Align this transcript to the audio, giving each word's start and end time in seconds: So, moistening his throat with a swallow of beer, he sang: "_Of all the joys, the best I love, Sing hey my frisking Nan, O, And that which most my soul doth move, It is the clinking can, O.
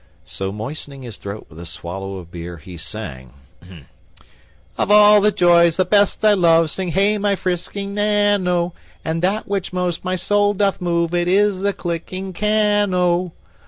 So, 0.25 0.51
moistening 0.51 1.03
his 1.03 1.17
throat 1.17 1.45
with 1.47 1.59
a 1.59 1.65
swallow 1.67 2.15
of 2.15 2.31
beer, 2.31 2.57
he 2.57 2.75
sang: 2.75 3.33
"_Of 4.75 4.89
all 4.89 5.21
the 5.21 5.31
joys, 5.31 5.77
the 5.77 5.85
best 5.85 6.25
I 6.25 6.33
love, 6.33 6.71
Sing 6.71 6.87
hey 6.87 7.19
my 7.19 7.35
frisking 7.35 7.93
Nan, 7.93 8.47
O, 8.47 8.73
And 9.05 9.21
that 9.21 9.47
which 9.47 9.71
most 9.71 10.03
my 10.03 10.15
soul 10.15 10.55
doth 10.55 10.81
move, 10.81 11.13
It 11.13 11.27
is 11.27 11.59
the 11.59 11.71
clinking 11.71 12.33
can, 12.33 12.95
O. 12.95 13.33